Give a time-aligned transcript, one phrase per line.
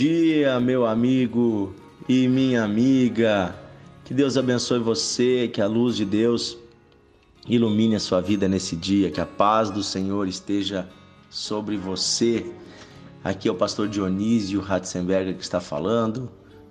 [0.00, 1.74] dia, meu amigo
[2.08, 3.54] e minha amiga.
[4.02, 6.56] Que Deus abençoe você, que a luz de Deus
[7.46, 10.88] ilumine a sua vida nesse dia, que a paz do Senhor esteja
[11.28, 12.50] sobre você.
[13.22, 16.30] Aqui é o pastor Dionísio Ratzenberger que está falando.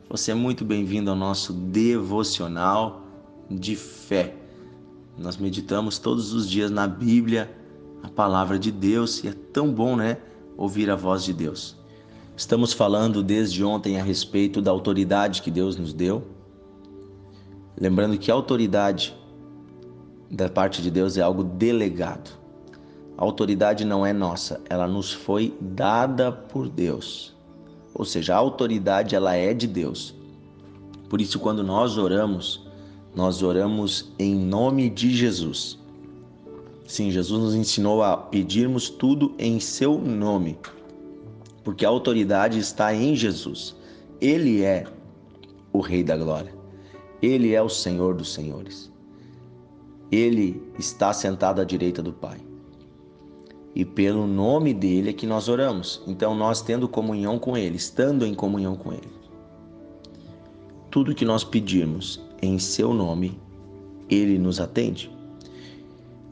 [0.10, 3.06] Você é muito bem-vindo ao nosso devocional
[3.48, 4.34] de fé.
[5.16, 7.56] Nós meditamos todos os dias na Bíblia,
[8.02, 10.18] a palavra de Deus, e é tão bom, né,
[10.58, 11.79] ouvir a voz de Deus.
[12.40, 16.24] Estamos falando desde ontem a respeito da autoridade que Deus nos deu.
[17.78, 19.14] Lembrando que a autoridade
[20.32, 22.32] da parte de Deus é algo delegado.
[23.18, 27.36] A autoridade não é nossa, ela nos foi dada por Deus.
[27.94, 30.16] Ou seja, a autoridade ela é de Deus.
[31.10, 32.66] Por isso quando nós oramos,
[33.14, 35.78] nós oramos em nome de Jesus.
[36.88, 40.58] Sim, Jesus nos ensinou a pedirmos tudo em seu nome
[41.64, 43.76] porque a autoridade está em Jesus.
[44.22, 44.86] Ele é
[45.72, 46.54] o Rei da Glória.
[47.22, 48.92] Ele é o Senhor dos Senhores.
[50.12, 52.40] Ele está sentado à direita do Pai.
[53.76, 56.02] E pelo nome dele é que nós oramos.
[56.08, 59.10] Então, nós tendo comunhão com Ele, estando em comunhão com Ele,
[60.90, 63.40] tudo que nós pedirmos em Seu nome,
[64.10, 65.12] Ele nos atende.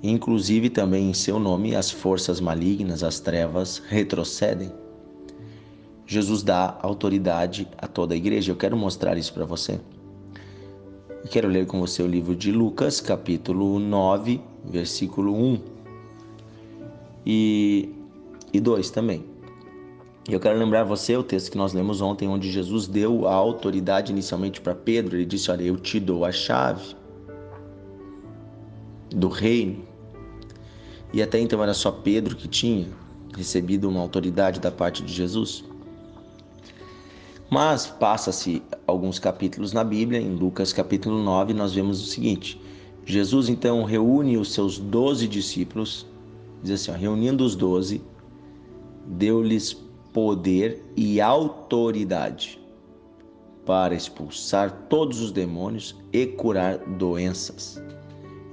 [0.01, 4.71] Inclusive também em Seu nome, as forças malignas, as trevas retrocedem.
[6.07, 8.51] Jesus dá autoridade a toda a igreja.
[8.51, 9.79] Eu quero mostrar isso para você.
[11.09, 15.59] Eu quero ler com você o livro de Lucas, capítulo 9, versículo 1
[17.25, 17.89] e,
[18.53, 19.25] e 2 também.
[20.29, 24.13] Eu quero lembrar você o texto que nós lemos ontem, onde Jesus deu a autoridade
[24.13, 25.17] inicialmente para Pedro.
[25.17, 26.95] Ele disse: Olha, eu te dou a chave
[29.09, 29.83] do reino.
[31.13, 32.87] E até então era só Pedro que tinha
[33.35, 35.65] recebido uma autoridade da parte de Jesus.
[37.49, 42.59] Mas passa-se alguns capítulos na Bíblia, em Lucas capítulo 9, nós vemos o seguinte:
[43.05, 46.05] Jesus então reúne os seus doze discípulos,
[46.61, 48.01] diz assim, ó, reunindo os doze,
[49.05, 49.73] deu-lhes
[50.11, 52.59] poder e autoridade
[53.65, 57.81] para expulsar todos os demônios e curar doenças,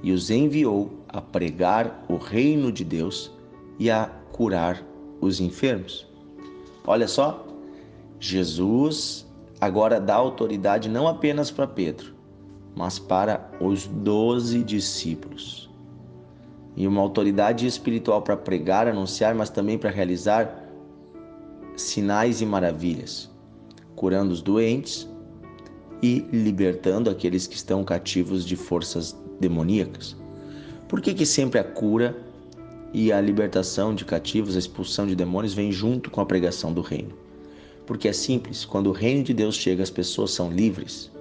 [0.01, 3.29] e os enviou a pregar o reino de Deus
[3.77, 4.81] e a curar
[5.19, 6.07] os enfermos.
[6.87, 7.44] Olha só,
[8.19, 9.25] Jesus
[9.59, 12.13] agora dá autoridade não apenas para Pedro,
[12.75, 15.69] mas para os doze discípulos.
[16.75, 20.63] E uma autoridade espiritual para pregar, anunciar, mas também para realizar
[21.75, 23.29] sinais e maravilhas,
[23.95, 25.07] curando os doentes
[26.01, 30.15] e libertando aqueles que estão cativos de forças demoníacas.
[30.87, 32.15] Por que, que sempre a cura
[32.93, 36.81] e a libertação de cativos, a expulsão de demônios vem junto com a pregação do
[36.81, 37.24] reino?
[37.85, 41.11] Porque é simples, quando o reino de Deus chega, as pessoas são livres,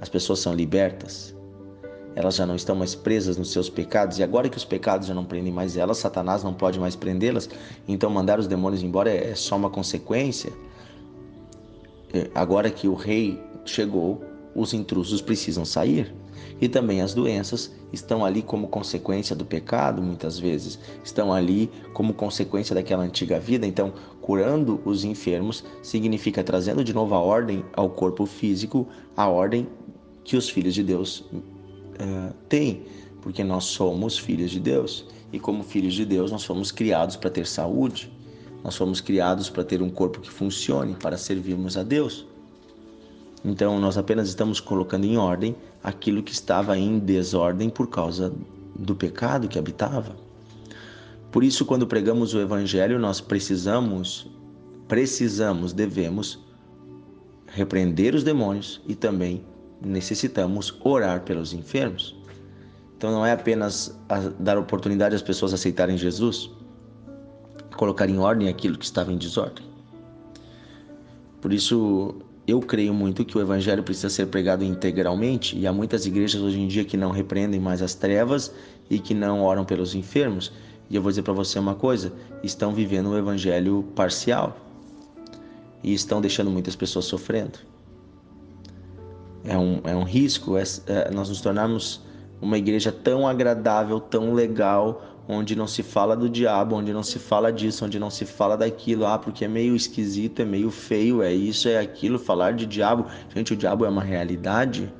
[0.00, 1.34] as pessoas são libertas,
[2.14, 5.14] elas já não estão mais presas nos seus pecados, e agora que os pecados já
[5.14, 7.48] não prendem mais elas, Satanás não pode mais prendê-las,
[7.86, 10.52] então mandar os demônios embora é só uma consequência.
[12.12, 14.22] É, agora que o rei chegou,
[14.54, 16.12] os intrusos precisam sair.
[16.60, 22.12] E também as doenças estão ali como consequência do pecado, muitas vezes, estão ali como
[22.12, 23.66] consequência daquela antiga vida.
[23.66, 29.68] Então, curando os enfermos significa trazendo de novo a ordem ao corpo físico, a ordem
[30.24, 32.84] que os filhos de Deus uh, têm,
[33.22, 35.06] porque nós somos filhos de Deus.
[35.32, 38.12] E como filhos de Deus, nós fomos criados para ter saúde,
[38.62, 42.26] nós fomos criados para ter um corpo que funcione, para servirmos a Deus.
[43.44, 48.32] Então, nós apenas estamos colocando em ordem aquilo que estava em desordem por causa
[48.74, 50.16] do pecado que habitava.
[51.30, 54.28] Por isso, quando pregamos o evangelho, nós precisamos,
[54.86, 56.38] precisamos, devemos
[57.46, 59.44] repreender os demônios e também
[59.80, 62.16] necessitamos orar pelos enfermos.
[62.96, 63.96] Então não é apenas
[64.40, 66.50] dar oportunidade às pessoas aceitarem Jesus,
[67.76, 69.64] colocar em ordem aquilo que estava em desordem.
[71.40, 72.16] Por isso
[72.48, 76.58] eu creio muito que o evangelho precisa ser pregado integralmente e há muitas igrejas hoje
[76.58, 78.54] em dia que não repreendem mais as trevas
[78.88, 80.50] e que não oram pelos enfermos.
[80.88, 82.10] E eu vou dizer para você uma coisa:
[82.42, 84.56] estão vivendo um evangelho parcial
[85.84, 87.58] e estão deixando muitas pessoas sofrendo.
[89.44, 92.00] É um, é um risco é, é, nós nos tornarmos
[92.40, 97.18] uma igreja tão agradável, tão legal, onde não se fala do diabo, onde não se
[97.18, 101.22] fala disso, onde não se fala daquilo, ah, porque é meio esquisito, é meio feio,
[101.22, 103.04] é isso, é aquilo, falar de diabo.
[103.34, 104.90] Gente, o diabo é uma realidade.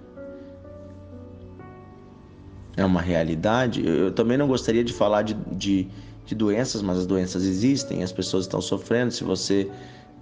[2.76, 3.84] É uma realidade.
[3.84, 5.88] Eu, também não gostaria de falar de, de,
[6.26, 9.10] de, doenças, mas as doenças existem, as pessoas estão sofrendo.
[9.10, 9.70] Se você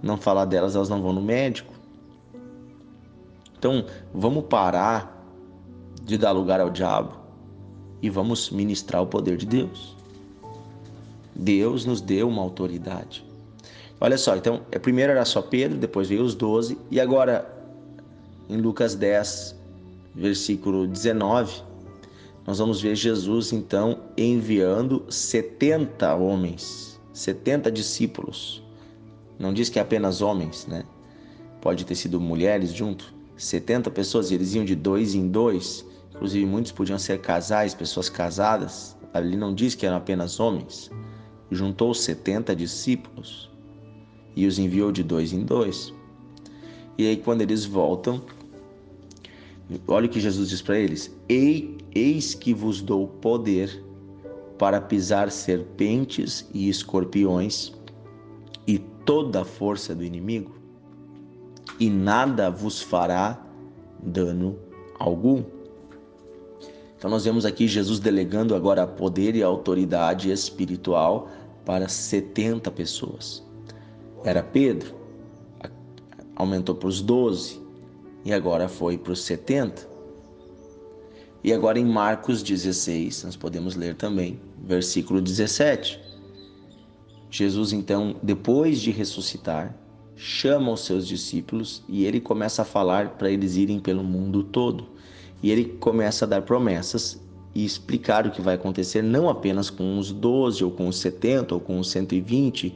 [0.01, 1.73] não falar delas, elas não vão no médico.
[3.59, 5.21] Então, vamos parar
[6.01, 7.13] de dar lugar ao diabo
[8.01, 9.96] e vamos ministrar o poder de Deus.
[11.37, 13.23] Deus nos deu uma autoridade.
[14.01, 17.47] Olha só, então, é, primeiro era só Pedro, depois veio os doze, e agora
[18.49, 19.55] em Lucas 10,
[20.15, 21.61] versículo 19,
[22.45, 28.63] nós vamos ver Jesus então enviando 70 homens, 70 discípulos.
[29.37, 30.83] Não diz que é apenas homens, né?
[31.61, 33.13] Pode ter sido mulheres junto.
[33.35, 35.85] 70 pessoas, eles iam de dois em dois.
[36.15, 38.95] Inclusive, muitos podiam ser casais, pessoas casadas.
[39.13, 40.89] Ali não diz que eram apenas homens.
[41.49, 43.49] Juntou 70 discípulos
[44.35, 45.93] e os enviou de dois em dois.
[46.97, 48.21] E aí, quando eles voltam,
[49.87, 53.83] olha o que Jesus diz para eles: Eis que vos dou poder
[54.57, 57.71] para pisar serpentes e escorpiões
[58.65, 60.55] e toda a força do inimigo,
[61.79, 63.41] e nada vos fará
[64.01, 64.57] dano
[64.99, 65.43] algum.
[66.97, 71.29] Então nós vemos aqui Jesus delegando agora poder e autoridade espiritual
[71.63, 73.45] para 70 pessoas.
[74.23, 74.95] Era Pedro,
[76.35, 77.61] aumentou para os 12
[78.25, 79.87] e agora foi para os 70.
[81.43, 85.99] E agora em Marcos 16, nós podemos ler também, versículo 17.
[87.29, 89.77] Jesus então, depois de ressuscitar,
[90.15, 94.87] chama os seus discípulos e ele começa a falar para eles irem pelo mundo todo.
[95.41, 97.19] E ele começa a dar promessas
[97.53, 101.55] e explicar o que vai acontecer, não apenas com os 12, ou com os 70,
[101.55, 102.73] ou com os 120,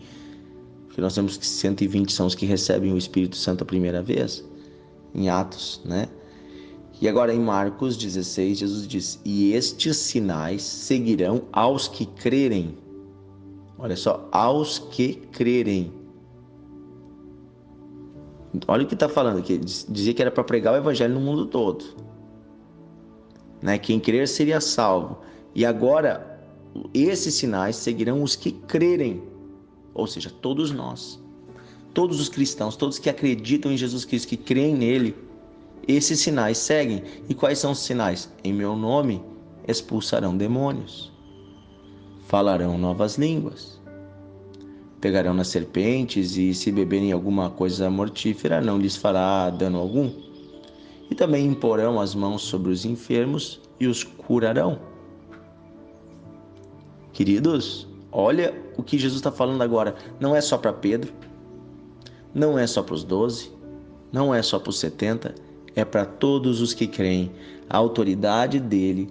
[0.88, 4.44] porque nós temos que 120 são os que recebem o Espírito Santo a primeira vez,
[5.14, 6.08] em Atos, né?
[7.00, 12.78] E agora em Marcos 16, Jesus diz: E estes sinais seguirão aos que crerem.
[13.78, 15.92] Olha só, aos que crerem.
[18.68, 19.58] Olha o que está falando aqui.
[19.58, 22.11] Dizia que era para pregar o evangelho no mundo todo
[23.62, 23.78] né?
[23.78, 25.20] Quem crer seria salvo.
[25.54, 26.40] E agora
[26.94, 29.22] esses sinais seguirão os que crerem,
[29.94, 31.20] ou seja, todos nós,
[31.94, 35.16] todos os cristãos, todos que acreditam em Jesus Cristo, que creem nele,
[35.88, 37.04] esses sinais seguem.
[37.28, 38.30] E quais são os sinais?
[38.44, 39.22] Em meu nome
[39.68, 41.12] expulsarão demônios,
[42.28, 43.80] falarão novas línguas,
[45.00, 50.31] pegarão nas serpentes e se beberem alguma coisa mortífera não lhes fará dano algum
[51.12, 54.80] e também imporão as mãos sobre os enfermos e os curarão.
[57.12, 59.94] Queridos, olha o que Jesus está falando agora.
[60.22, 61.12] Não é só para Pedro,
[62.34, 63.52] não é só para os doze,
[64.10, 65.36] não é só para os setenta,
[65.76, 67.30] é para todos os que creem.
[67.70, 69.10] A autoridade dele,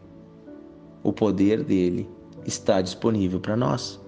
[1.02, 2.08] o poder dele
[2.46, 4.00] está disponível para nós,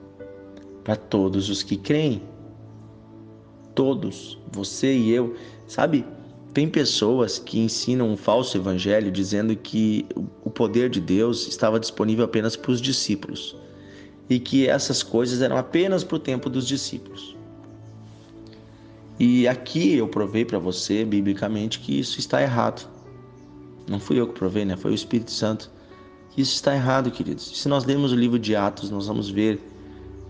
[0.83, 2.23] para todos os que creem.
[3.75, 5.35] Todos, você e eu,
[5.67, 6.07] sabe?
[6.53, 10.07] Tem pessoas que ensinam um falso evangelho dizendo que
[10.45, 13.57] o poder de Deus estava disponível apenas para os discípulos
[14.29, 17.37] e que essas coisas eram apenas para o tempo dos discípulos.
[19.19, 22.87] E aqui eu provei para você, biblicamente, que isso está errado.
[23.89, 24.77] Não fui eu que provei, né?
[24.77, 25.71] Foi o Espírito Santo.
[26.37, 27.59] Isso está errado, queridos.
[27.59, 29.61] Se nós lermos o livro de Atos, nós vamos ver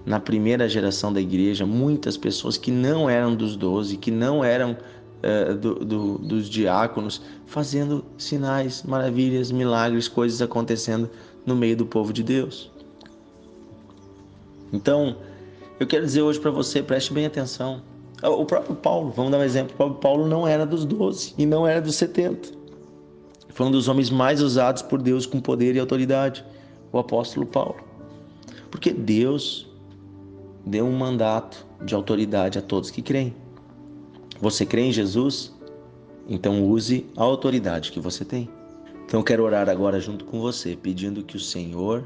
[0.05, 4.77] na primeira geração da igreja muitas pessoas que não eram dos doze, que não eram
[5.23, 11.09] é, do, do, dos diáconos, fazendo sinais, maravilhas, milagres, coisas acontecendo
[11.47, 12.71] no meio do povo de Deus.
[14.73, 15.17] Então,
[15.79, 17.83] eu quero dizer hoje para você, preste bem atenção.
[18.23, 21.45] O próprio Paulo, vamos dar um exemplo, o próprio Paulo não era dos doze e
[21.45, 22.49] não era dos setenta.
[23.49, 26.45] Foi um dos homens mais usados por Deus com poder e autoridade,
[26.93, 27.81] o apóstolo Paulo.
[28.71, 29.69] Porque Deus
[30.65, 33.35] deu um mandato de autoridade a todos que creem.
[34.43, 35.53] Você crê em Jesus?
[36.29, 38.51] Então use a autoridade que você tem.
[39.05, 42.05] Então eu quero orar agora junto com você, pedindo que o Senhor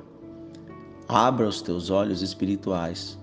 [1.09, 3.19] abra os teus olhos espirituais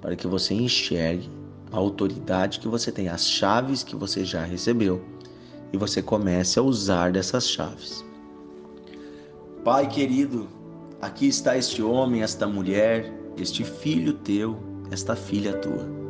[0.00, 1.28] para que você enxergue
[1.72, 5.02] a autoridade que você tem, as chaves que você já recebeu
[5.72, 8.04] e você comece a usar dessas chaves.
[9.64, 10.46] Pai querido,
[11.00, 14.56] aqui está este homem, esta mulher, este filho teu,
[14.92, 16.01] esta filha tua.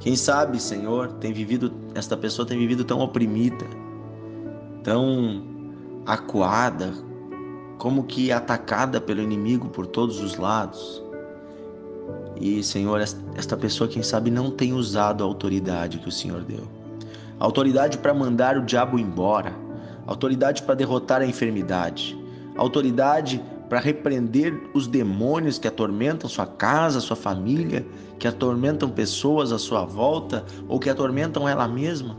[0.00, 3.66] Quem sabe, Senhor, tem vivido, esta pessoa tem vivido tão oprimida,
[4.82, 5.42] tão
[6.04, 6.92] acuada,
[7.78, 11.02] como que atacada pelo inimigo por todos os lados.
[12.36, 16.66] E, Senhor, esta pessoa, quem sabe, não tem usado a autoridade que o Senhor deu.
[17.38, 19.54] Autoridade para mandar o diabo embora,
[20.06, 22.18] autoridade para derrotar a enfermidade,
[22.56, 27.86] autoridade para repreender os demônios que atormentam sua casa, sua família,
[28.18, 32.16] que atormentam pessoas à sua volta ou que atormentam ela mesma.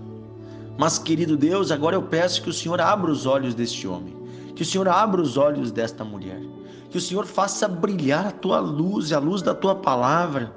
[0.78, 4.16] Mas, querido Deus, agora eu peço que o Senhor abra os olhos deste homem,
[4.56, 6.42] que o Senhor abra os olhos desta mulher,
[6.90, 10.54] que o Senhor faça brilhar a tua luz e a luz da tua palavra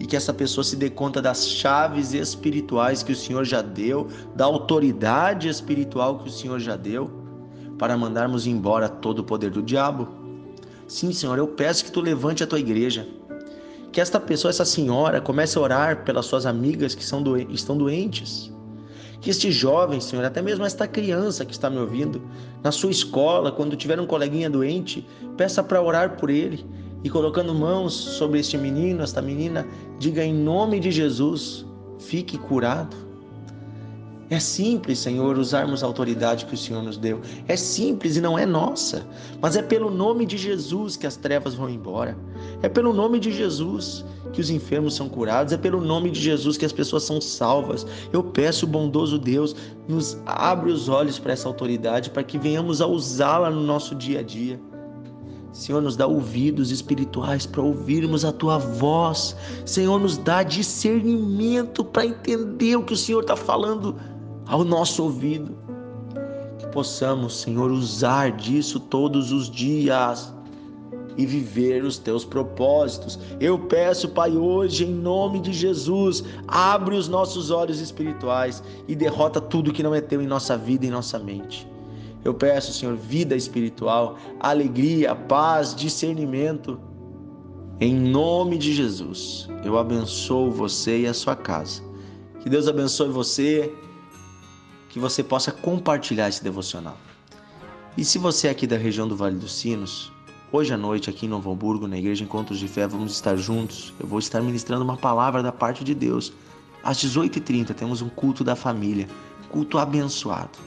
[0.00, 4.08] e que essa pessoa se dê conta das chaves espirituais que o Senhor já deu,
[4.34, 7.10] da autoridade espiritual que o Senhor já deu,
[7.80, 10.06] para mandarmos embora todo o poder do diabo.
[10.86, 13.08] Sim, Senhor, eu peço que tu levante a tua igreja.
[13.90, 18.52] Que esta pessoa, essa senhora, comece a orar pelas suas amigas que são estão doentes.
[19.18, 22.20] Que este jovem, Senhor, até mesmo esta criança que está me ouvindo,
[22.62, 25.08] na sua escola, quando tiver um coleguinha doente,
[25.38, 26.66] peça para orar por ele
[27.02, 29.66] e colocando mãos sobre este menino, esta menina,
[29.98, 31.64] diga em nome de Jesus,
[31.98, 32.94] fique curado.
[34.30, 37.20] É simples, Senhor, usarmos a autoridade que o Senhor nos deu.
[37.48, 39.04] É simples e não é nossa,
[39.42, 42.16] mas é pelo nome de Jesus que as trevas vão embora.
[42.62, 45.52] É pelo nome de Jesus que os enfermos são curados.
[45.52, 47.84] É pelo nome de Jesus que as pessoas são salvas.
[48.12, 49.56] Eu peço, bondoso Deus,
[49.88, 54.20] nos abre os olhos para essa autoridade, para que venhamos a usá-la no nosso dia
[54.20, 54.60] a dia.
[55.52, 59.34] Senhor, nos dá ouvidos espirituais para ouvirmos a tua voz.
[59.66, 63.96] Senhor, nos dá discernimento para entender o que o Senhor está falando
[64.50, 65.56] ao nosso ouvido.
[66.58, 70.34] Que possamos, Senhor, usar disso todos os dias
[71.16, 73.18] e viver os teus propósitos.
[73.38, 79.40] Eu peço, Pai, hoje, em nome de Jesus, abre os nossos olhos espirituais e derrota
[79.40, 81.66] tudo que não é teu em nossa vida e em nossa mente.
[82.24, 86.78] Eu peço, Senhor, vida espiritual, alegria, paz, discernimento.
[87.80, 91.82] Em nome de Jesus, eu abençoo você e a sua casa.
[92.40, 93.72] Que Deus abençoe você,
[94.90, 96.98] que você possa compartilhar esse devocional.
[97.96, 100.12] E se você é aqui da região do Vale dos Sinos,
[100.52, 103.94] hoje à noite aqui em Novo Hamburgo, na Igreja Encontros de Fé, vamos estar juntos.
[103.98, 106.32] Eu vou estar ministrando uma palavra da parte de Deus.
[106.82, 109.08] Às 18h30 temos um culto da família,
[109.48, 110.58] culto abençoado.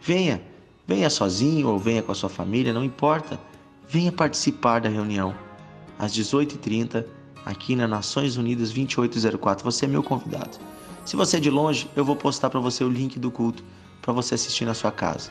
[0.00, 0.40] Venha!
[0.86, 3.40] Venha sozinho ou venha com a sua família, não importa.
[3.88, 5.34] Venha participar da reunião
[5.98, 7.06] às 18h30
[7.44, 9.64] aqui na Nações Unidas 2804.
[9.64, 10.58] Você é meu convidado.
[11.04, 13.62] Se você é de longe, eu vou postar para você o link do culto
[14.00, 15.30] para você assistir na sua casa.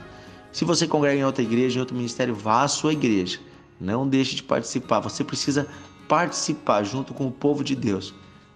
[0.52, 3.40] Se você congrega em outra igreja, em outro ministério, vá à sua igreja.
[3.80, 5.00] Não deixe de participar.
[5.00, 5.68] Você precisa
[6.08, 8.14] participar junto com o povo de Deus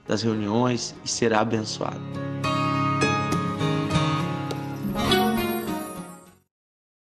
[0.07, 1.99] das reuniões e será abençoado.